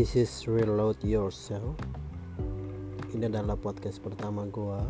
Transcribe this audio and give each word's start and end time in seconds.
This 0.00 0.16
is 0.16 0.32
Reload 0.48 1.04
Yourself. 1.04 1.76
Ini 3.12 3.28
adalah 3.28 3.52
podcast 3.52 4.00
pertama 4.00 4.48
gua. 4.48 4.80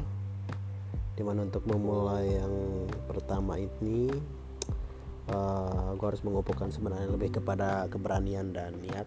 Di 1.19 1.27
mana 1.27 1.51
untuk 1.51 1.67
memulai 1.67 2.39
yang 2.39 2.87
pertama 3.11 3.59
ini, 3.59 4.07
uh, 5.35 5.99
gua 5.99 6.15
harus 6.15 6.23
mengumpulkan 6.23 6.71
sebenarnya 6.71 7.11
lebih 7.11 7.43
kepada 7.43 7.91
keberanian 7.91 8.55
dan 8.55 8.79
niat, 8.79 9.03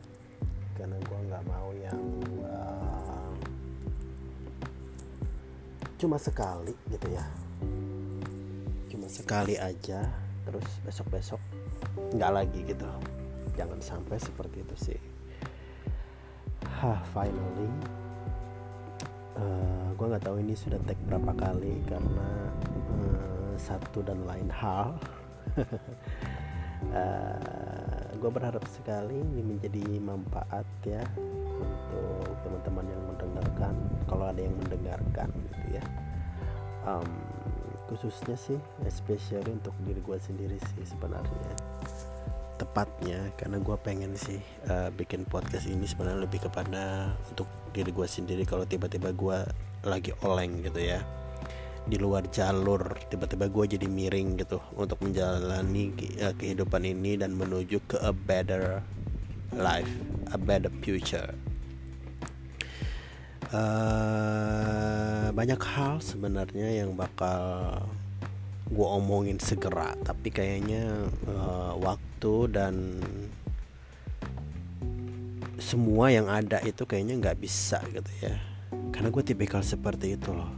karena 0.75 0.99
gua 1.07 1.19
nggak 1.23 1.43
mau 1.47 1.71
yang 1.71 2.03
uh, 2.51 3.31
cuma 5.95 6.19
sekali 6.19 6.75
gitu 6.91 7.15
ya, 7.15 7.23
cuma 8.91 9.07
sekali 9.07 9.55
aja, 9.55 10.11
terus 10.43 10.67
besok-besok 10.83 11.39
nggak 12.11 12.31
lagi 12.43 12.59
gitu. 12.67 12.91
Jangan 13.55 13.79
sampai 13.79 14.19
seperti 14.19 14.67
itu 14.67 14.75
sih 14.75 15.12
Hah, 16.83 16.99
finally. 17.15 17.71
Uh, 19.39 19.95
gue 19.95 20.03
nggak 20.03 20.27
tahu 20.27 20.43
ini 20.43 20.51
sudah 20.51 20.75
tag 20.83 20.99
berapa 21.07 21.31
kali 21.31 21.79
karena 21.87 22.27
uh, 22.91 23.55
satu 23.55 24.03
dan 24.03 24.27
lain 24.27 24.51
hal. 24.51 24.91
Uh, 26.83 28.11
gue 28.19 28.27
berharap 28.27 28.59
sekali 28.67 29.15
ini 29.15 29.39
menjadi 29.39 30.03
manfaat 30.03 30.67
ya 30.83 30.99
untuk 31.55 32.27
teman-teman 32.43 32.91
yang 32.91 33.03
mendengarkan 33.07 33.73
kalau 34.03 34.27
ada 34.27 34.43
yang 34.43 34.51
mendengarkan 34.59 35.31
gitu 35.31 35.79
ya. 35.79 35.83
Um, 36.83 37.07
khususnya 37.87 38.35
sih 38.35 38.59
especially 38.83 39.47
untuk 39.47 39.71
diri 39.87 40.03
gue 40.03 40.17
sendiri 40.19 40.59
sih 40.59 40.83
sebenarnya 40.83 41.55
tepatnya 42.55 43.33
karena 43.35 43.57
gue 43.57 43.75
pengen 43.81 44.13
sih 44.13 44.39
uh, 44.69 44.93
bikin 44.93 45.25
podcast 45.25 45.65
ini 45.65 45.89
sebenarnya 45.89 46.23
lebih 46.25 46.45
kepada 46.45 47.13
untuk 47.29 47.49
diri 47.73 47.89
gue 47.89 48.07
sendiri. 48.07 48.45
Kalau 48.45 48.63
tiba-tiba 48.63 49.09
gue 49.11 49.37
lagi 49.83 50.11
oleng 50.23 50.63
gitu 50.63 50.79
ya 50.79 51.01
di 51.83 51.99
luar 51.99 52.23
jalur 52.31 52.95
tiba-tiba 53.11 53.51
gue 53.51 53.75
jadi 53.75 53.87
miring 53.91 54.39
gitu 54.39 54.63
untuk 54.79 55.03
menjalani 55.03 55.91
uh, 56.23 56.31
kehidupan 56.31 56.87
ini 56.87 57.19
dan 57.19 57.35
menuju 57.35 57.83
ke 57.83 57.99
a 57.99 58.15
better 58.15 58.79
life 59.51 59.91
a 60.31 60.39
better 60.39 60.71
future. 60.81 61.35
Uh, 63.53 65.29
banyak 65.29 65.61
hal 65.61 66.01
sebenarnya 66.01 66.81
yang 66.81 66.97
bakal 66.97 67.85
gue 68.73 68.87
omongin 68.87 69.37
segera 69.37 69.93
tapi 70.01 70.33
kayaknya 70.33 71.05
uh, 71.29 71.77
waktu 71.77 72.12
dan 72.47 73.01
semua 75.59 76.11
yang 76.11 76.27
ada 76.27 76.59
itu 76.67 76.83
kayaknya 76.83 77.19
nggak 77.19 77.37
bisa 77.39 77.79
gitu 77.91 78.11
ya. 78.19 78.35
Karena 78.91 79.09
gue 79.09 79.23
tipikal 79.23 79.63
seperti 79.63 80.19
itu 80.19 80.35
loh. 80.35 80.51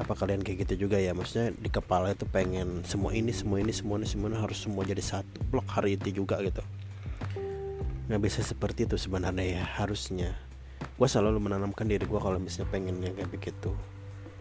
Apa 0.00 0.16
kalian 0.16 0.40
kayak 0.40 0.64
gitu 0.66 0.88
juga 0.88 0.96
ya? 0.96 1.12
Maksudnya 1.12 1.52
di 1.52 1.68
kepala 1.68 2.14
itu 2.14 2.24
pengen 2.24 2.86
semua 2.86 3.12
ini 3.12 3.34
semua 3.34 3.60
ini 3.60 3.74
semua 3.74 4.00
ini 4.00 4.08
semua 4.08 4.32
harus 4.38 4.58
semua 4.58 4.82
jadi 4.88 5.02
satu 5.02 5.42
blok 5.52 5.68
hari 5.68 6.00
itu 6.00 6.24
juga 6.24 6.40
gitu. 6.40 6.64
Nggak 8.08 8.20
bisa 8.22 8.40
seperti 8.40 8.88
itu 8.88 8.96
sebenarnya 8.96 9.60
ya 9.60 9.64
harusnya. 9.82 10.32
Gue 10.98 11.08
selalu 11.10 11.42
menanamkan 11.42 11.86
diri 11.86 12.06
gue 12.06 12.20
kalau 12.22 12.38
misalnya 12.38 12.70
pengen 12.72 13.02
yang 13.02 13.14
kayak 13.18 13.30
begitu. 13.30 13.70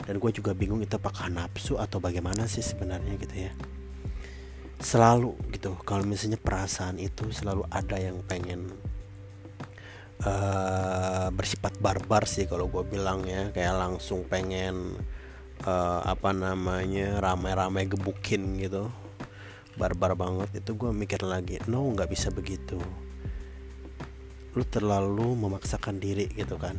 Dan 0.07 0.17
gue 0.17 0.31
juga 0.33 0.57
bingung 0.57 0.81
itu 0.81 0.97
apakah 0.97 1.29
nafsu 1.29 1.77
atau 1.77 2.01
bagaimana 2.01 2.49
sih 2.49 2.65
sebenarnya 2.65 3.13
gitu 3.21 3.35
ya 3.49 3.53
selalu 4.81 5.37
gitu. 5.53 5.77
Kalau 5.85 6.03
misalnya 6.03 6.41
perasaan 6.41 6.97
itu 6.97 7.29
selalu 7.29 7.63
ada 7.69 7.95
yang 8.01 8.19
pengen 8.25 8.67
uh, 10.25 11.29
bersifat 11.31 11.77
barbar 11.77 12.25
sih 12.25 12.49
kalau 12.49 12.67
gue 12.67 12.83
bilang 12.83 13.23
ya. 13.23 13.53
Kayak 13.53 13.77
langsung 13.77 14.25
pengen 14.25 14.97
uh, 15.63 16.01
apa 16.03 16.33
namanya 16.33 17.21
ramai-ramai 17.21 17.85
gebukin 17.87 18.57
gitu. 18.57 18.89
Barbar 19.77 20.17
banget. 20.17 20.65
Itu 20.65 20.75
gue 20.75 20.91
mikir 20.91 21.21
lagi 21.23 21.61
no 21.69 21.85
nggak 21.93 22.09
bisa 22.09 22.33
begitu. 22.33 22.81
Lu 24.51 24.63
terlalu 24.67 25.37
memaksakan 25.37 26.01
diri 26.01 26.27
gitu 26.33 26.57
kan. 26.59 26.75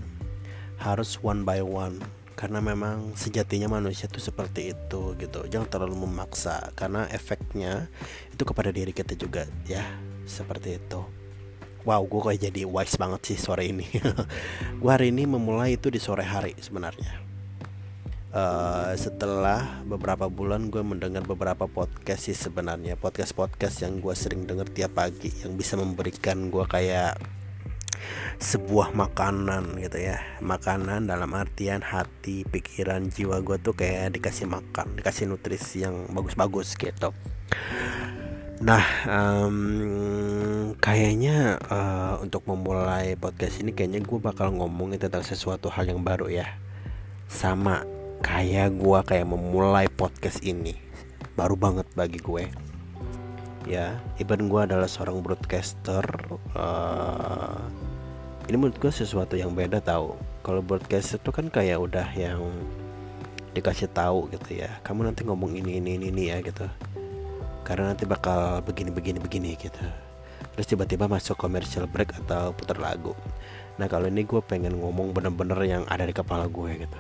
Harus 0.83 1.17
one 1.23 1.47
by 1.47 1.63
one 1.63 2.22
karena 2.35 2.59
memang 2.65 3.15
sejatinya 3.15 3.79
manusia 3.79 4.09
itu 4.09 4.19
seperti 4.19 4.73
itu 4.73 5.15
gitu. 5.17 5.45
Jangan 5.47 5.69
terlalu 5.69 6.05
memaksa 6.09 6.73
karena 6.75 7.07
efeknya 7.13 7.89
itu 8.33 8.43
kepada 8.43 8.73
diri 8.73 8.91
kita 8.91 9.15
juga 9.15 9.47
ya. 9.69 9.85
Seperti 10.25 10.79
itu. 10.79 11.01
Wow 11.83 12.07
gue 12.07 12.21
kayak 12.23 12.41
jadi 12.51 12.63
wise 12.63 12.95
banget 12.95 13.21
sih 13.35 13.39
sore 13.39 13.67
ini. 13.67 13.91
Gue 14.81 14.91
hari 14.95 15.11
ini 15.11 15.27
memulai 15.27 15.75
itu 15.75 15.91
di 15.91 15.99
sore 15.99 16.23
hari 16.23 16.55
sebenarnya. 16.63 17.19
Uh, 18.33 18.95
setelah 18.95 19.83
beberapa 19.85 20.31
bulan 20.31 20.71
gue 20.71 20.81
mendengar 20.81 21.27
beberapa 21.27 21.67
podcast 21.67 22.31
sih 22.31 22.39
sebenarnya. 22.39 22.95
Podcast 22.95 23.35
podcast 23.35 23.83
yang 23.83 23.99
gue 23.99 24.15
sering 24.15 24.47
denger 24.47 24.71
tiap 24.71 24.95
pagi 24.95 25.35
yang 25.43 25.59
bisa 25.59 25.75
memberikan 25.75 26.55
gue 26.55 26.63
kayak 26.71 27.19
sebuah 28.43 28.95
makanan 28.95 29.79
gitu 29.79 29.99
ya. 30.03 30.19
Makanan 30.43 31.07
dalam 31.07 31.31
artian 31.35 31.83
hati 31.83 32.43
pikiran 32.49 33.09
jiwa 33.11 33.39
gue 33.43 33.59
tuh 33.63 33.75
kayak 33.77 34.19
dikasih 34.19 34.51
makan 34.51 34.99
dikasih 34.99 35.31
nutrisi 35.31 35.87
yang 35.87 36.11
bagus-bagus 36.11 36.75
gitu. 36.75 37.15
Nah 38.63 38.87
um, 39.11 39.59
kayaknya 40.79 41.59
uh, 41.67 42.15
untuk 42.23 42.47
memulai 42.47 43.19
podcast 43.19 43.59
ini 43.59 43.75
kayaknya 43.75 44.07
gue 44.07 44.19
bakal 44.23 44.55
ngomongin 44.55 45.03
tentang 45.03 45.27
sesuatu 45.27 45.67
hal 45.67 45.91
yang 45.91 46.07
baru 46.07 46.31
ya. 46.31 46.47
Sama 47.27 47.83
kayak 48.23 48.79
gue 48.79 48.99
kayak 49.03 49.27
memulai 49.27 49.91
podcast 49.91 50.47
ini. 50.47 50.79
Baru 51.35 51.59
banget 51.59 51.91
bagi 51.99 52.23
gue. 52.23 52.47
Ya 53.67 53.99
even 54.23 54.47
gue 54.47 54.63
adalah 54.63 54.87
seorang 54.87 55.23
broadcaster 55.23 56.03
uh, 56.55 57.63
ini 58.51 58.57
menurut 58.59 58.79
gue 58.83 58.91
sesuatu 58.91 59.39
yang 59.39 59.55
beda 59.55 59.79
tahu 59.79 60.19
kalau 60.43 60.59
broadcast 60.59 61.15
itu 61.23 61.31
kan 61.31 61.47
kayak 61.47 61.79
udah 61.79 62.09
yang 62.19 62.43
dikasih 63.55 63.87
tahu 63.93 64.27
gitu 64.35 64.65
ya. 64.65 64.83
Kamu 64.83 65.07
nanti 65.07 65.23
ngomong 65.23 65.55
ini 65.55 65.79
ini 65.79 65.95
ini, 65.95 66.11
ini 66.11 66.23
ya 66.33 66.43
gitu. 66.43 66.67
Karena 67.63 67.95
nanti 67.95 68.09
bakal 68.09 68.59
begini 68.67 68.91
begini 68.91 69.23
begini 69.23 69.55
gitu. 69.55 69.85
Terus 70.59 70.67
tiba-tiba 70.67 71.07
masuk 71.07 71.39
commercial 71.39 71.87
break 71.87 72.19
atau 72.27 72.51
putar 72.51 72.83
lagu. 72.83 73.15
Nah 73.79 73.87
kalau 73.87 74.11
ini 74.11 74.27
gue 74.27 74.43
pengen 74.43 74.75
ngomong 74.83 75.15
bener-bener 75.15 75.61
yang 75.63 75.83
ada 75.87 76.03
di 76.03 76.13
kepala 76.13 76.51
gue 76.51 76.89
gitu. 76.89 76.99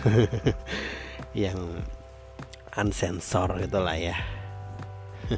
Yang 1.46 1.84
unsensor 2.74 3.60
gitu 3.60 3.78
lah 3.78 3.98
ya. 3.98 4.16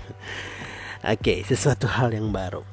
Oke 1.02 1.18
okay, 1.18 1.38
sesuatu 1.42 1.90
hal 1.90 2.14
yang 2.14 2.30
baru 2.30 2.71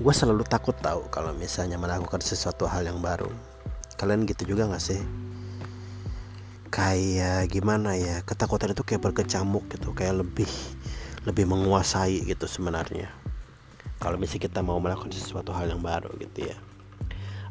gue 0.00 0.14
selalu 0.14 0.48
takut 0.48 0.72
tahu 0.72 1.04
kalau 1.12 1.36
misalnya 1.36 1.76
melakukan 1.76 2.24
sesuatu 2.24 2.64
hal 2.64 2.88
yang 2.88 3.04
baru. 3.04 3.28
Kalian 4.00 4.24
gitu 4.24 4.56
juga 4.56 4.64
gak 4.72 4.80
sih? 4.80 5.00
Kayak 6.72 7.52
gimana 7.52 7.92
ya 8.00 8.24
ketakutan 8.24 8.72
itu 8.72 8.80
kayak 8.80 9.04
berkecamuk 9.04 9.68
gitu 9.68 9.92
kayak 9.92 10.24
lebih 10.24 10.48
lebih 11.28 11.44
menguasai 11.44 12.24
gitu 12.24 12.48
sebenarnya. 12.48 13.12
Kalau 14.00 14.16
misalnya 14.16 14.48
kita 14.48 14.64
mau 14.64 14.80
melakukan 14.80 15.12
sesuatu 15.12 15.52
hal 15.52 15.68
yang 15.68 15.84
baru 15.84 16.08
gitu 16.16 16.48
ya. 16.48 16.56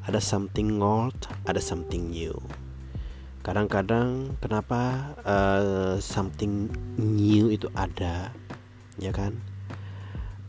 Ada 0.10 0.18
something 0.18 0.82
old 0.82 1.16
ada 1.46 1.62
something 1.62 2.10
new. 2.10 2.34
Kadang-kadang 3.46 4.34
kenapa 4.42 5.14
uh, 5.22 6.02
something 6.02 6.74
new 6.98 7.54
itu 7.54 7.70
ada 7.78 8.34
ya 8.98 9.14
kan 9.14 9.51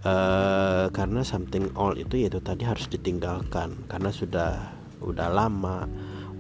uh, 0.02 0.86
karena 0.90 1.22
something 1.22 1.70
old 1.74 1.98
itu 1.98 2.26
yaitu 2.26 2.38
tadi 2.42 2.66
harus 2.66 2.86
ditinggalkan. 2.90 3.74
Karena 3.86 4.10
sudah 4.10 4.50
udah 5.02 5.28
lama 5.30 5.90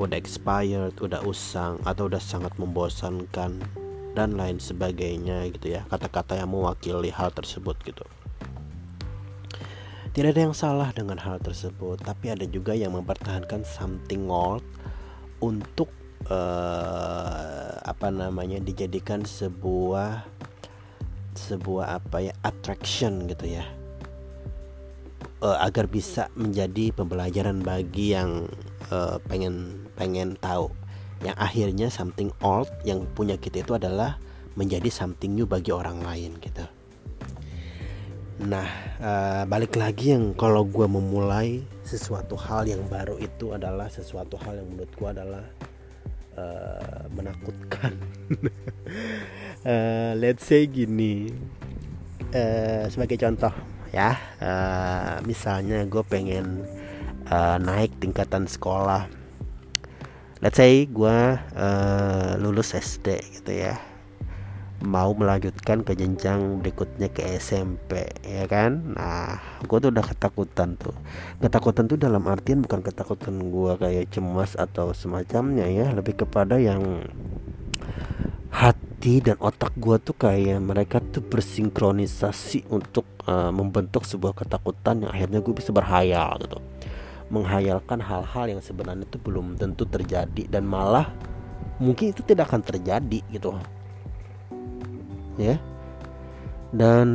udah 0.00 0.16
expired 0.16 0.96
udah 0.98 1.20
usang 1.28 1.76
atau 1.84 2.08
udah 2.08 2.22
sangat 2.22 2.54
membosankan 2.56 3.60
dan 4.12 4.30
lain 4.36 4.58
sebagainya 4.58 5.48
gitu 5.54 5.78
ya. 5.78 5.86
Kata-kata 5.88 6.38
yang 6.38 6.52
mewakili 6.52 7.12
hal 7.12 7.30
tersebut 7.32 7.76
gitu. 7.86 8.04
Tidak 10.12 10.28
ada 10.28 10.42
yang 10.44 10.52
salah 10.52 10.92
dengan 10.92 11.16
hal 11.16 11.40
tersebut 11.40 11.96
tapi 12.04 12.28
ada 12.28 12.44
juga 12.44 12.76
yang 12.76 12.92
mempertahankan 12.92 13.64
something 13.64 14.28
old 14.28 14.60
untuk 15.40 15.88
uh, 16.28 17.80
apa 17.80 18.12
namanya 18.12 18.60
dijadikan 18.60 19.24
sebuah 19.24 20.28
sebuah 21.34 22.02
apa 22.02 22.30
ya 22.30 22.32
attraction 22.44 23.28
gitu 23.28 23.58
ya. 23.58 23.64
Uh, 25.42 25.58
agar 25.58 25.90
bisa 25.90 26.30
menjadi 26.38 26.94
pembelajaran 26.94 27.66
bagi 27.66 28.14
yang 28.14 28.46
uh, 28.94 29.18
pengen 29.26 29.86
pengen 29.98 30.38
tahu. 30.38 30.70
Yang 31.22 31.36
akhirnya 31.38 31.88
something 31.90 32.30
old 32.42 32.70
yang 32.82 33.06
punya 33.14 33.38
kita 33.38 33.62
itu 33.62 33.74
adalah 33.74 34.18
menjadi 34.54 34.90
something 34.90 35.32
new 35.32 35.46
bagi 35.46 35.72
orang 35.74 36.02
lain 36.02 36.38
gitu. 36.42 36.66
Nah 38.42 38.66
uh, 38.98 39.42
balik 39.46 39.78
lagi 39.78 40.14
yang 40.14 40.34
kalau 40.34 40.66
gue 40.66 40.86
memulai 40.86 41.62
sesuatu 41.86 42.34
hal 42.34 42.66
yang 42.66 42.82
baru 42.90 43.18
itu 43.18 43.54
adalah 43.54 43.86
sesuatu 43.90 44.38
hal 44.40 44.62
yang 44.62 44.68
menurut 44.72 44.92
gue 44.94 45.08
adalah 45.08 45.44
uh, 46.36 47.04
menakutkan 47.12 47.92
uh, 49.66 50.12
let's 50.18 50.46
say 50.46 50.66
gini 50.66 51.30
uh, 52.34 52.86
sebagai 52.90 53.18
contoh 53.18 53.52
ya 53.92 54.16
uh, 54.40 55.20
misalnya 55.28 55.84
gue 55.84 56.02
pengen 56.06 56.64
uh, 57.28 57.56
naik 57.60 57.96
tingkatan 58.00 58.48
sekolah. 58.48 59.06
Let's 60.42 60.58
say 60.58 60.90
gue 60.90 61.18
uh, 61.38 62.30
lulus 62.42 62.74
SD 62.74 63.22
gitu 63.40 63.52
ya. 63.54 63.78
Mau 64.82 65.14
melanjutkan 65.14 65.86
ke 65.86 65.94
jenjang 65.94 66.58
berikutnya 66.58 67.06
ke 67.14 67.22
SMP 67.38 68.10
ya 68.26 68.50
kan? 68.50 68.98
Nah 68.98 69.38
gue 69.62 69.78
tuh 69.78 69.94
udah 69.94 70.02
ketakutan 70.02 70.74
tuh. 70.74 70.96
Ketakutan 71.38 71.86
tuh 71.86 71.94
dalam 71.94 72.26
artian 72.26 72.66
bukan 72.66 72.82
ketakutan 72.82 73.38
gue 73.38 73.72
kayak 73.78 74.10
cemas 74.10 74.58
atau 74.58 74.90
semacamnya 74.90 75.70
ya. 75.70 75.94
Lebih 75.94 76.26
kepada 76.26 76.58
yang 76.58 77.06
hati 78.50 78.91
dan 79.02 79.34
otak 79.42 79.74
gue 79.74 79.98
tuh 79.98 80.14
kayak 80.14 80.62
mereka 80.62 81.02
tuh 81.02 81.26
bersinkronisasi 81.26 82.70
untuk 82.70 83.02
uh, 83.26 83.50
membentuk 83.50 84.06
sebuah 84.06 84.30
ketakutan 84.30 85.02
yang 85.02 85.10
akhirnya 85.10 85.42
gue 85.42 85.50
bisa 85.50 85.74
berhayal 85.74 86.38
gitu. 86.38 86.62
Menghayalkan 87.26 87.98
hal-hal 87.98 88.46
yang 88.46 88.62
sebenarnya 88.62 89.02
itu 89.02 89.18
belum 89.18 89.58
tentu 89.58 89.90
terjadi 89.90 90.46
dan 90.46 90.70
malah 90.70 91.10
mungkin 91.82 92.14
itu 92.14 92.22
tidak 92.22 92.54
akan 92.54 92.62
terjadi 92.62 93.20
gitu. 93.34 93.58
Ya. 95.34 95.58
Dan 96.70 97.08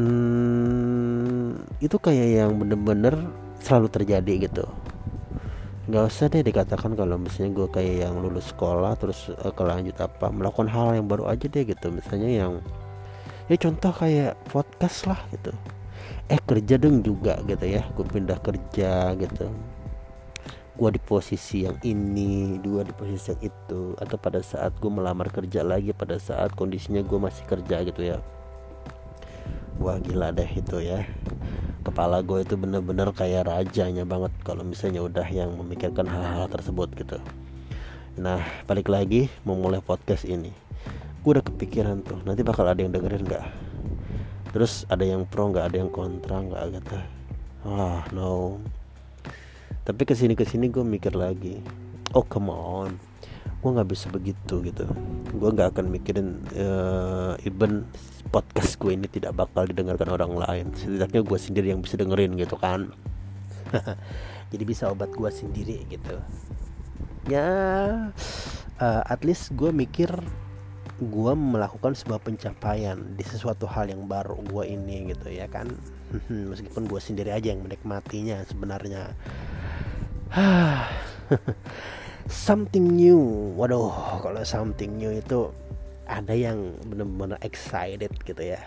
itu 1.80 1.95
kayak 1.95 2.28
yang 2.44 2.51
bener-bener 2.60 3.16
selalu 3.63 3.88
terjadi 3.88 4.34
gitu 4.51 4.68
nggak 5.88 6.04
usah 6.04 6.28
deh 6.28 6.44
dikatakan 6.44 7.00
kalau 7.00 7.16
misalnya 7.16 7.63
gue 7.63 7.68
kayak 7.72 7.95
yang 8.04 8.19
lulus 8.19 8.51
sekolah 8.51 9.00
terus 9.00 9.31
uh, 9.31 9.56
kelanjut 9.56 9.95
apa 10.04 10.28
melakukan 10.28 10.68
hal 10.68 11.00
yang 11.00 11.07
baru 11.07 11.31
aja 11.31 11.48
deh 11.48 11.63
gitu. 11.63 11.88
Misalnya 11.95 12.28
yang 12.28 12.54
ya 13.48 13.56
contoh 13.56 13.95
kayak 13.95 14.36
podcast 14.51 15.07
lah 15.07 15.19
gitu. 15.31 15.56
Eh 16.28 16.39
kerja 16.44 16.75
dong 16.75 17.00
juga 17.07 17.39
gitu 17.48 17.63
ya. 17.63 17.88
Gue 17.95 18.04
pindah 18.04 18.36
kerja 18.44 19.16
gitu. 19.16 19.48
Gue 20.75 20.89
di 20.92 21.00
posisi 21.00 21.63
yang 21.63 21.80
ini 21.88 22.60
dua 22.60 22.84
di 22.84 22.92
posisi 22.92 23.31
yang 23.31 23.42
itu. 23.48 23.95
Atau 23.95 24.19
pada 24.19 24.44
saat 24.44 24.75
gue 24.75 24.92
melamar 24.92 25.31
kerja 25.31 25.63
lagi 25.63 25.95
pada 25.95 26.19
saat 26.19 26.51
kondisinya 26.51 27.00
gue 27.00 27.16
masih 27.16 27.48
kerja 27.48 27.88
gitu 27.88 28.04
ya. 28.04 28.19
Wah 29.80 30.04
gila 30.04 30.36
deh 30.36 30.51
itu 30.51 30.84
ya 30.84 31.07
kepala 31.88 32.19
gue 32.19 32.44
itu 32.44 32.60
bener-bener 32.60 33.07
kayak 33.16 33.48
rajanya 33.48 34.04
banget 34.04 34.36
kalau 34.44 34.68
misalnya 34.68 35.07
udah 35.07 35.24
yang 35.31 35.56
memikirkan 35.56 36.04
hal-hal 36.04 36.51
tersebut 36.51 36.92
gitu. 37.00 37.18
Nah 38.19 38.44
balik 38.68 38.92
lagi 38.92 39.31
memulai 39.48 39.80
podcast 39.80 40.28
ini. 40.28 40.51
Gue 41.24 41.39
udah 41.39 41.45
kepikiran 41.48 42.04
tuh 42.04 42.19
nanti 42.28 42.44
bakal 42.44 42.68
ada 42.68 42.84
yang 42.84 42.92
dengerin 42.92 43.24
nggak? 43.24 43.45
Terus 44.51 44.84
ada 44.92 45.07
yang 45.07 45.24
pro 45.24 45.48
nggak 45.48 45.72
ada 45.72 45.78
yang 45.80 45.88
kontra 45.88 46.44
nggak 46.44 46.63
gitu? 46.84 46.98
Ah 47.63 48.04
no. 48.12 48.60
Tapi 49.88 50.04
ke 50.04 50.12
sini 50.12 50.36
ke 50.36 50.44
sini 50.44 50.68
gue 50.68 50.84
mikir 50.84 51.16
lagi. 51.16 51.63
Oh 52.12 52.28
come 52.28 52.51
on 52.51 53.06
gue 53.57 53.69
nggak 53.74 53.89
bisa 53.89 54.07
begitu 54.13 54.62
gitu. 54.62 54.86
Gue 55.33 55.50
nggak 55.50 55.74
akan 55.74 55.86
mikirin 55.89 56.45
uh, 56.54 57.33
even 57.42 57.89
podcast 58.30 58.77
gue 58.77 58.94
ini 58.94 59.09
tidak 59.09 59.33
bakal 59.33 59.65
didengarkan 59.65 60.13
orang 60.13 60.33
lain. 60.38 60.65
Setidaknya 60.77 61.21
gue 61.25 61.39
sendiri 61.42 61.68
yang 61.74 61.81
bisa 61.81 61.98
dengerin 61.98 62.38
gitu 62.38 62.54
kan. 62.56 62.94
Jadi 64.54 64.63
bisa 64.63 64.94
obat 64.94 65.09
gue 65.09 65.31
sendiri 65.33 65.89
gitu. 65.89 66.21
Ya 67.27 67.50
uh, 68.77 69.04
at 69.09 69.25
least 69.25 69.57
gue 69.57 69.74
mikir 69.74 70.10
gue 70.98 71.33
melakukan 71.38 71.94
sebuah 71.94 72.25
pencapaian 72.25 72.98
di 73.13 73.21
sesuatu 73.21 73.69
hal 73.69 73.89
yang 73.89 74.10
baru 74.10 74.38
gue 74.45 74.63
ini 74.69 75.10
gitu 75.18 75.33
ya 75.33 75.50
kan. 75.50 75.65
Meskipun 76.30 76.86
gue 76.86 77.01
sendiri 77.01 77.33
aja 77.33 77.51
yang 77.51 77.65
menikmatinya 77.65 78.45
sebenarnya 78.45 79.18
something 82.27 82.95
new. 82.95 83.51
Waduh 83.56 84.19
kalau 84.19 84.44
something 84.44 85.00
new 85.00 85.15
itu 85.15 85.51
ada 86.07 86.31
yang 86.35 86.75
benar-benar 86.88 87.39
excited 87.44 88.12
gitu 88.24 88.44
ya. 88.44 88.59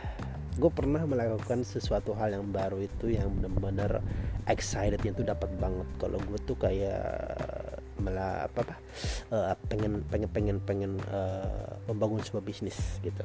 Gue 0.61 0.69
pernah 0.69 1.05
melakukan 1.09 1.65
sesuatu 1.65 2.13
hal 2.13 2.37
yang 2.37 2.53
baru 2.53 2.85
itu 2.85 3.17
yang 3.17 3.33
benar-benar 3.33 4.05
excited 4.45 5.01
itu 5.01 5.25
dapat 5.25 5.49
banget. 5.57 5.89
Kalau 5.97 6.21
gue 6.21 6.39
tuh 6.45 6.57
kayak 6.57 7.01
malah 8.01 8.49
apa 8.49 8.65
apa 8.65 8.75
uh, 9.29 9.53
pengen 9.69 10.01
pengen 10.09 10.29
pengen 10.33 10.57
pengen 10.65 10.93
uh, 11.13 11.77
membangun 11.89 12.21
sebuah 12.25 12.45
bisnis 12.45 12.77
gitu. 13.05 13.25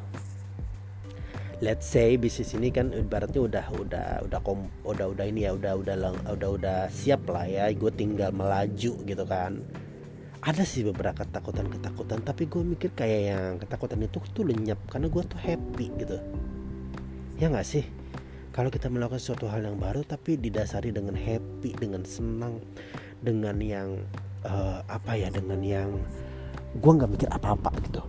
Let's 1.64 1.88
say 1.88 2.20
bisnis 2.20 2.52
ini 2.52 2.68
kan 2.68 2.92
ibaratnya 2.92 3.40
udah 3.40 3.66
udah 3.80 4.08
udah 4.28 4.40
kom 4.44 4.68
udah 4.84 5.16
udah 5.16 5.24
ini 5.24 5.48
ya 5.48 5.56
udah 5.56 5.80
udah 5.80 5.96
lang, 5.96 6.16
udah 6.28 6.50
udah 6.60 6.80
siap 6.92 7.24
lah 7.32 7.48
ya. 7.48 7.72
Gue 7.72 7.92
tinggal 7.96 8.36
melaju 8.36 8.92
gitu 9.08 9.24
kan 9.24 9.64
ada 10.46 10.62
sih 10.62 10.86
beberapa 10.86 11.26
ketakutan 11.26 11.66
ketakutan 11.74 12.22
tapi 12.22 12.46
gue 12.46 12.62
mikir 12.62 12.94
kayak 12.94 13.22
yang 13.34 13.52
ketakutan 13.58 13.98
itu 14.06 14.22
tuh 14.30 14.46
lenyap 14.46 14.78
karena 14.94 15.10
gue 15.10 15.24
tuh 15.26 15.42
happy 15.42 15.90
gitu. 15.98 16.22
Ya 17.42 17.50
nggak 17.50 17.66
sih? 17.66 17.82
Kalau 18.54 18.70
kita 18.70 18.94
melakukan 18.94 19.18
suatu 19.18 19.50
hal 19.50 19.66
yang 19.66 19.82
baru 19.82 20.06
tapi 20.06 20.38
didasari 20.38 20.94
dengan 20.94 21.18
happy 21.18 21.74
dengan 21.82 22.06
senang 22.06 22.62
dengan 23.26 23.58
yang 23.58 24.06
uh, 24.46 24.86
apa 24.86 25.18
ya 25.18 25.34
dengan 25.34 25.66
yang 25.66 25.90
gue 26.78 26.92
nggak 26.94 27.10
mikir 27.10 27.30
apa-apa 27.34 27.74
gitu. 27.90 28.06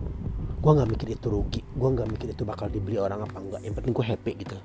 Gue 0.61 0.71
nggak 0.77 0.89
mikir 0.93 1.07
itu 1.17 1.33
rugi 1.33 1.65
gue 1.65 1.89
nggak 1.89 2.05
mikir 2.05 2.37
itu 2.37 2.45
bakal 2.45 2.69
dibeli 2.69 3.01
orang 3.01 3.25
apa 3.25 3.41
enggak 3.41 3.65
yang 3.65 3.73
penting 3.73 3.97
gue 3.97 4.05
happy 4.05 4.31
gitu. 4.45 4.57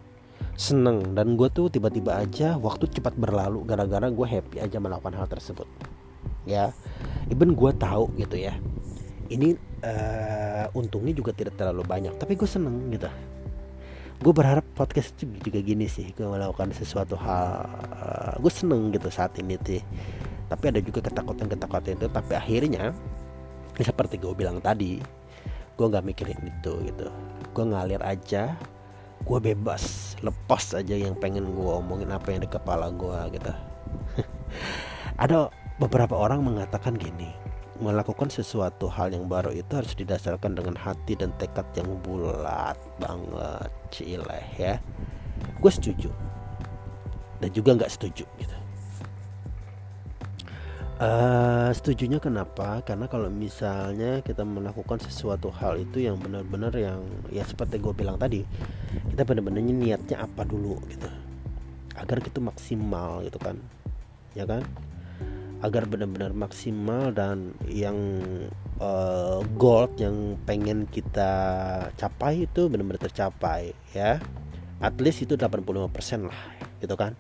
Seneng 0.61 1.17
dan 1.17 1.41
gue 1.41 1.49
tuh 1.49 1.73
tiba-tiba 1.73 2.21
aja 2.21 2.61
waktu 2.61 2.85
cepat 2.93 3.17
berlalu 3.17 3.65
gara-gara 3.65 4.13
gue 4.13 4.27
happy 4.29 4.61
aja 4.61 4.77
melakukan 4.77 5.17
hal 5.17 5.25
tersebut. 5.25 5.65
Ya 6.45 6.77
even 7.31 7.55
gue 7.55 7.71
tahu 7.77 8.11
gitu 8.19 8.39
ya 8.39 8.57
ini 9.33 9.57
uh, 9.83 10.67
untungnya 10.77 11.17
juga 11.17 11.33
tidak 11.33 11.57
terlalu 11.57 11.83
banyak 11.89 12.13
tapi 12.21 12.37
gue 12.37 12.49
seneng 12.49 12.93
gitu. 12.93 13.09
Gue 14.23 14.31
berharap 14.31 14.63
podcast 14.79 15.19
juga 15.19 15.59
gini 15.59 15.89
sih 15.91 16.13
gue 16.15 16.23
melakukan 16.23 16.71
sesuatu 16.77 17.17
hal 17.19 17.67
uh, 17.97 18.35
gue 18.39 18.53
seneng 18.53 18.93
gitu 18.93 19.09
saat 19.09 19.35
ini 19.41 19.57
sih. 19.65 19.83
Tapi 20.53 20.65
ada 20.69 20.81
juga 20.85 21.01
ketakutan-ketakutan 21.09 21.97
itu 21.97 22.07
tapi 22.13 22.33
akhirnya 22.37 22.93
seperti 23.81 24.21
gue 24.21 24.37
bilang 24.37 24.61
tadi 24.61 25.01
gue 25.75 25.87
nggak 25.89 26.05
mikirin 26.05 26.41
itu 26.45 26.73
gitu. 26.87 27.09
Gue 27.57 27.65
ngalir 27.67 28.05
aja 28.05 28.55
gue 29.23 29.39
bebas 29.39 30.15
lepas 30.19 30.75
aja 30.75 30.99
yang 30.99 31.15
pengen 31.15 31.47
gue 31.47 31.73
omongin 31.73 32.11
apa 32.11 32.35
yang 32.35 32.45
di 32.45 32.51
kepala 32.51 32.93
gue 32.93 33.39
gitu. 33.39 33.53
Ada 35.23 35.62
beberapa 35.83 36.15
orang 36.15 36.47
mengatakan 36.47 36.95
gini 36.95 37.35
melakukan 37.83 38.31
sesuatu 38.31 38.87
hal 38.87 39.11
yang 39.11 39.27
baru 39.27 39.51
itu 39.51 39.75
harus 39.75 39.99
didasarkan 39.99 40.55
dengan 40.55 40.79
hati 40.79 41.19
dan 41.19 41.35
tekad 41.43 41.67
yang 41.75 41.99
bulat 42.07 42.79
banget 43.03 43.71
cileh 43.91 44.47
ya. 44.55 44.79
Gue 45.59 45.73
setuju. 45.75 46.07
Dan 47.43 47.51
juga 47.51 47.75
nggak 47.75 47.91
setuju 47.91 48.23
gitu. 48.39 48.57
Uh, 51.03 51.75
setujunya 51.75 52.23
kenapa? 52.23 52.79
Karena 52.87 53.11
kalau 53.11 53.27
misalnya 53.27 54.23
kita 54.23 54.47
melakukan 54.47 55.03
sesuatu 55.03 55.51
hal 55.51 55.83
itu 55.83 56.07
yang 56.07 56.15
benar-benar 56.15 56.71
yang 56.79 57.03
ya 57.35 57.43
seperti 57.43 57.83
gue 57.83 57.91
bilang 57.91 58.15
tadi, 58.15 58.47
kita 59.11 59.27
benar-benar 59.27 59.67
niatnya 59.67 60.23
apa 60.23 60.47
dulu 60.47 60.79
gitu, 60.87 61.11
agar 61.99 62.23
kita 62.23 62.39
maksimal 62.39 63.27
gitu 63.27 63.35
kan, 63.43 63.59
ya 64.39 64.47
kan? 64.47 64.63
Agar 65.63 65.87
benar-benar 65.87 66.35
maksimal 66.35 67.15
dan 67.15 67.55
yang 67.71 67.95
uh, 68.83 69.47
gold 69.55 69.95
yang 69.97 70.35
pengen 70.43 70.91
kita 70.91 71.31
capai 71.95 72.51
itu 72.51 72.67
benar-benar 72.67 72.99
tercapai 72.99 73.71
ya. 73.95 74.19
At 74.83 74.99
least 74.99 75.23
itu 75.23 75.39
85% 75.39 76.27
lah 76.27 76.41
gitu 76.83 76.99
kan. 76.99 77.15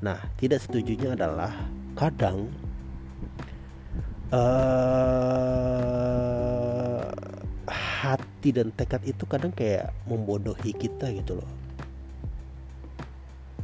Nah, 0.00 0.16
tidak 0.40 0.64
setujunya 0.64 1.12
adalah 1.12 1.52
kadang 1.92 2.48
uh, 4.32 5.20
hati 7.68 8.56
dan 8.56 8.72
tekad 8.72 9.04
itu 9.04 9.28
kadang 9.28 9.52
kayak 9.52 9.92
membodohi 10.08 10.72
kita 10.72 11.12
gitu 11.12 11.36
loh 11.36 11.50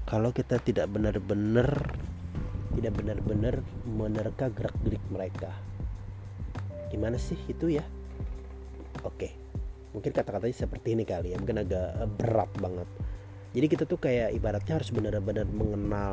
kalau 0.06 0.30
kita 0.30 0.62
tidak 0.62 0.86
benar-benar 0.94 1.66
tidak 2.76 2.92
benar-benar 3.00 3.64
menerka 3.88 4.52
gerak-gerik 4.52 5.02
mereka. 5.08 5.50
Gimana 6.92 7.16
sih 7.16 7.40
itu 7.48 7.72
ya? 7.72 7.82
Oke 9.02 9.46
mungkin 9.96 10.12
kata-katanya 10.12 10.68
seperti 10.68 10.92
ini 10.92 11.08
kali 11.08 11.32
ya 11.32 11.40
mungkin 11.40 11.64
agak 11.64 12.04
berat 12.20 12.52
banget. 12.60 12.84
Jadi 13.56 13.66
kita 13.72 13.84
tuh 13.88 13.96
kayak 13.96 14.36
ibaratnya 14.36 14.76
harus 14.76 14.92
benar-benar 14.92 15.48
mengenal 15.48 16.12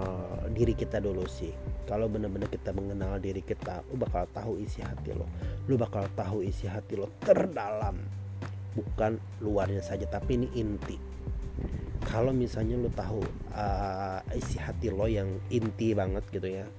diri 0.55 0.71
kita 0.71 1.03
dulu 1.03 1.27
sih. 1.27 1.51
Kalau 1.83 2.07
benar-benar 2.07 2.47
kita 2.47 2.71
mengenal 2.71 3.19
diri 3.19 3.43
kita 3.43 3.83
lu 3.91 3.99
bakal 3.99 4.23
tahu 4.31 4.63
isi 4.63 4.79
hati 4.79 5.11
lo. 5.11 5.27
Lu 5.67 5.75
bakal 5.75 6.07
tahu 6.15 6.39
isi 6.47 6.71
hati 6.71 6.95
lo 6.95 7.11
terdalam. 7.19 7.99
Bukan 8.71 9.43
luarnya 9.43 9.83
saja 9.83 10.07
tapi 10.07 10.39
ini 10.39 10.47
inti 10.55 10.95
kalau 12.13 12.29
misalnya 12.29 12.77
lu 12.77 12.93
tahu 12.93 13.25
uh, 13.57 14.21
isi 14.37 14.61
hati 14.61 14.93
lo 14.93 15.09
yang 15.09 15.41
inti 15.49 15.97
banget 15.97 16.21
gitu 16.29 16.61
ya 16.61 16.69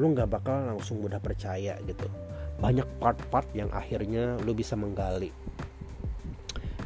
lu 0.00 0.16
nggak 0.16 0.32
bakal 0.32 0.56
langsung 0.64 1.04
mudah 1.04 1.20
percaya 1.20 1.76
gitu. 1.84 2.08
Banyak 2.56 2.88
part-part 2.96 3.52
yang 3.52 3.68
akhirnya 3.68 4.40
lu 4.40 4.56
bisa 4.56 4.72
menggali. 4.72 5.28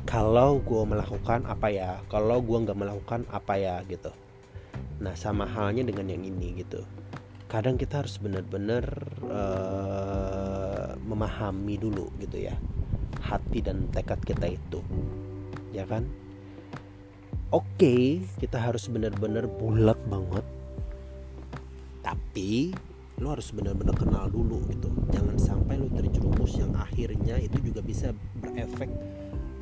Kalau 0.02 0.58
gue 0.58 0.82
melakukan 0.82 1.46
apa 1.46 1.70
ya? 1.70 2.02
Kalau 2.11 2.42
gue 2.42 2.58
nggak 2.66 2.78
melakukan 2.78 3.23
apa 3.30 3.54
ya 3.54 3.78
gitu. 3.87 4.11
Nah 4.99 5.14
sama 5.14 5.46
halnya 5.46 5.87
dengan 5.87 6.11
yang 6.11 6.26
ini 6.26 6.58
gitu. 6.58 6.82
Kadang 7.46 7.78
kita 7.78 8.02
harus 8.02 8.18
benar-benar 8.18 8.84
uh, 9.30 10.99
memahami 10.99 11.78
dulu 11.78 12.11
gitu 12.18 12.50
ya 12.50 12.58
hati 13.23 13.62
dan 13.62 13.87
tekad 13.94 14.18
kita 14.26 14.50
itu. 14.50 14.82
Ya 15.70 15.87
kan 15.87 16.06
oke 17.54 17.70
okay, 17.78 18.18
kita 18.42 18.58
harus 18.58 18.90
benar-benar 18.90 19.46
bulat 19.46 19.94
banget. 20.11 20.42
Tapi 22.02 22.75
lo 23.23 23.30
harus 23.30 23.54
benar-benar 23.54 23.94
kenal 23.94 24.26
dulu 24.26 24.58
gitu. 24.75 24.90
Jangan 25.14 25.38
sampai 25.38 25.78
lo 25.78 25.87
terjerumus 25.94 26.58
yang 26.58 26.75
akhirnya 26.75 27.38
itu 27.38 27.62
juga 27.62 27.78
bisa 27.78 28.11
berefek 28.42 28.90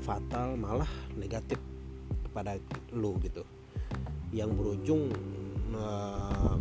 fatal 0.00 0.56
malah 0.56 0.88
negatif 1.20 1.60
kepada 2.24 2.56
lu 2.96 3.20
gitu. 3.20 3.44
Yang 4.32 4.50
berujung 4.56 5.12
uh, 5.76 6.56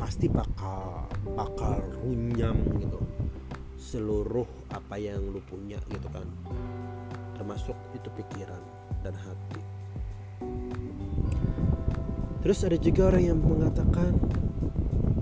pasti 0.00 0.32
bakal 0.32 1.12
bakal 1.36 1.76
runyam 2.00 2.56
gitu. 2.80 3.00
Seluruh 3.76 4.48
apa 4.72 4.96
yang 4.96 5.20
lu 5.28 5.44
punya 5.44 5.76
gitu 5.92 6.08
kan. 6.08 6.24
Termasuk 7.36 7.76
itu 7.92 8.08
pikiran 8.16 8.64
dan 9.04 9.12
hati 9.12 9.81
terus 12.42 12.66
ada 12.66 12.76
juga 12.76 13.14
orang 13.14 13.24
yang 13.32 13.38
mengatakan 13.38 14.18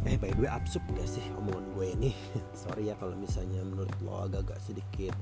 eh 0.08 0.16
by 0.18 0.32
the 0.34 0.42
way 0.42 0.50
absurd 0.50 0.82
gak 0.96 1.06
sih 1.06 1.22
omongan 1.38 1.64
gue 1.76 1.86
ini? 2.00 2.10
Sorry 2.60 2.90
ya 2.90 2.94
kalau 2.98 3.14
misalnya 3.14 3.62
menurut 3.62 3.94
lo 4.02 4.26
agak-agak 4.26 4.58
sedikit 4.58 5.14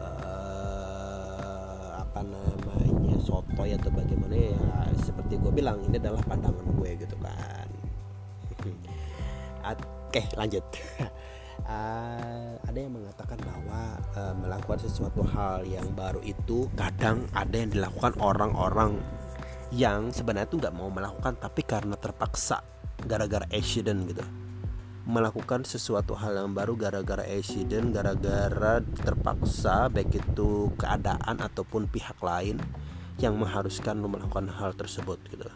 uh, 0.00 2.00
apa 2.00 2.20
namanya 2.24 3.16
sotoy 3.20 3.76
atau 3.76 3.92
bagaimana 3.92 4.34
ya 4.34 4.56
seperti 5.04 5.36
gue 5.36 5.52
bilang 5.52 5.84
ini 5.84 6.00
adalah 6.00 6.24
pandangan 6.24 6.64
gue 6.64 6.90
gitu 6.96 7.16
kan. 7.20 7.68
Oke 10.10 10.26
lanjut. 10.34 10.64
Uh, 11.62 12.56
ada 12.68 12.78
yang 12.78 12.96
mengatakan 12.96 13.38
bahwa 13.44 14.00
uh, 14.18 14.34
melakukan 14.34 14.80
sesuatu 14.82 15.22
hal 15.22 15.62
yang 15.68 15.86
baru 15.94 16.18
itu 16.24 16.66
kadang 16.74 17.28
ada 17.30 17.54
yang 17.54 17.70
dilakukan 17.70 18.16
orang-orang 18.18 18.98
yang 19.70 20.10
sebenarnya 20.10 20.50
tuh 20.50 20.58
nggak 20.58 20.74
mau 20.74 20.90
melakukan 20.90 21.38
tapi 21.38 21.62
karena 21.62 21.94
terpaksa 21.94 22.62
gara-gara 23.06 23.46
accident 23.54 24.02
gitu 24.06 24.24
melakukan 25.10 25.66
sesuatu 25.66 26.14
hal 26.14 26.38
yang 26.38 26.54
baru 26.54 26.78
gara-gara 26.78 27.26
accident, 27.26 27.90
gara-gara 27.90 28.78
terpaksa 28.78 29.90
baik 29.90 30.22
itu 30.22 30.70
keadaan 30.78 31.42
ataupun 31.42 31.90
pihak 31.90 32.14
lain 32.22 32.62
yang 33.18 33.34
mengharuskan 33.34 33.98
lo 33.98 34.06
melakukan 34.06 34.46
hal 34.54 34.70
tersebut 34.78 35.18
gitu. 35.28 35.50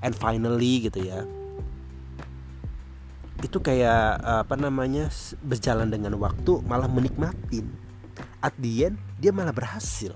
And 0.00 0.14
finally 0.14 0.86
gitu 0.86 1.02
ya. 1.02 1.26
Itu 3.42 3.58
kayak 3.58 4.22
apa 4.46 4.54
namanya 4.54 5.10
berjalan 5.42 5.90
dengan 5.90 6.14
waktu 6.20 6.62
malah 6.64 6.88
menikmatin. 6.88 7.68
At 8.40 8.54
the 8.56 8.88
end 8.88 8.96
dia 9.18 9.34
malah 9.34 9.52
berhasil. 9.52 10.14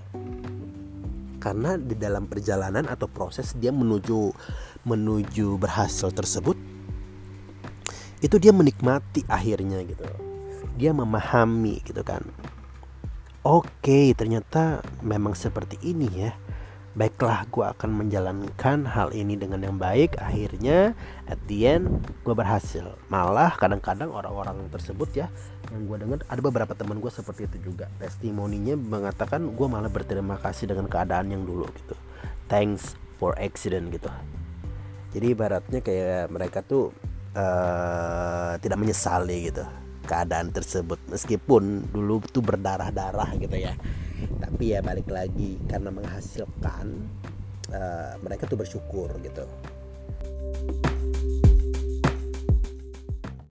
Karena 1.45 1.77
di 1.77 1.93
dalam 1.93 2.25
perjalanan 2.25 2.89
atau 2.89 3.05
proses 3.05 3.53
dia 3.53 3.69
menuju 3.69 4.33
menuju 4.81 5.61
berhasil 5.61 6.09
tersebut 6.09 6.57
itu 8.25 8.35
dia 8.41 8.49
menikmati 8.49 9.21
akhirnya 9.29 9.85
gitu. 9.85 10.09
Dia 10.73 10.89
memahami 10.89 11.85
gitu 11.85 12.01
kan. 12.01 12.25
Oke 13.45 14.17
ternyata 14.17 14.81
memang 15.05 15.37
seperti 15.37 15.77
ini 15.85 16.09
ya 16.17 16.33
baiklah 16.95 17.43
gue 17.51 17.65
akan 17.75 17.91
menjalankan 17.91 18.87
hal 18.87 19.11
ini 19.11 19.35
dengan 19.35 19.59
yang 19.59 19.75
baik. 19.75 20.15
Akhirnya 20.15 20.95
at 21.27 21.37
the 21.51 21.67
end 21.67 22.07
gue 22.23 22.31
berhasil. 22.31 22.95
Malah 23.11 23.59
kadang-kadang 23.59 24.15
orang-orang 24.15 24.71
tersebut 24.71 25.11
ya 25.11 25.27
yang 25.75 25.91
gue 25.91 25.97
dengar 25.99 26.19
ada 26.31 26.39
beberapa 26.39 26.71
teman 26.71 27.03
gue 27.03 27.11
seperti 27.11 27.51
itu 27.51 27.71
juga. 27.71 27.91
Testimoninya 27.99 28.79
mengatakan 28.79 29.43
gue 29.51 29.67
malah 29.67 29.91
berterima 29.91 30.39
kasih 30.39 30.71
dengan 30.71 30.87
keadaan 30.87 31.35
yang 31.35 31.43
dulu 31.43 31.67
gitu. 31.75 31.95
Thanks 32.47 32.95
for 33.19 33.35
accident 33.35 33.91
gitu. 33.91 34.07
Jadi 35.11 35.35
ibaratnya 35.35 35.79
kayak 35.83 36.31
mereka 36.31 36.63
tuh 36.63 36.95
uh, 37.35 38.55
tidak 38.63 38.79
menyesali 38.79 39.51
gitu 39.51 39.67
keadaan 40.07 40.55
tersebut. 40.55 40.99
Meskipun 41.11 41.91
dulu 41.91 42.23
tuh 42.31 42.39
berdarah-darah 42.39 43.35
gitu 43.35 43.59
ya 43.59 43.75
tapi 44.39 44.75
ya 44.75 44.79
balik 44.83 45.09
lagi 45.09 45.59
karena 45.67 45.89
menghasilkan 45.91 46.87
uh, 47.71 48.13
mereka 48.21 48.47
tuh 48.49 48.59
bersyukur 48.59 49.11
gitu 49.21 49.45